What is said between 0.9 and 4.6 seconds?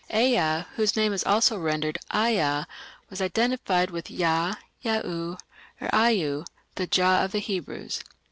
name is also rendered Aa, was identified with Ya,